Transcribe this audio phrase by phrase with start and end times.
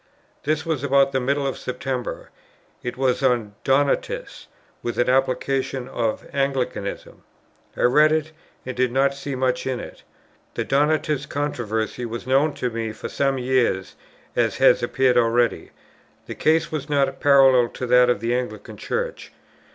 [0.45, 2.31] This was about the middle of September.
[2.81, 4.47] It was on the Donatists,
[4.81, 7.21] with an application to Anglicanism.
[7.77, 8.31] I read it,
[8.65, 10.01] and did not see much in it.
[10.55, 13.95] The Donatist controversy was known to me for some years,
[14.35, 15.69] as has appeared already.
[16.25, 19.31] The case was not parallel to that of the Anglican Church.